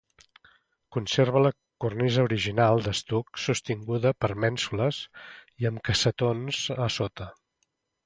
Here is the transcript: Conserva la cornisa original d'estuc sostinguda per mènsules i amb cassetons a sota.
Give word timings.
Conserva 0.95 1.43
la 1.47 1.51
cornisa 1.85 2.23
original 2.29 2.81
d'estuc 2.87 3.39
sostinguda 3.45 4.15
per 4.25 4.33
mènsules 4.47 5.05
i 5.63 5.73
amb 5.73 5.87
cassetons 5.91 6.65
a 6.89 6.93
sota. 7.01 7.33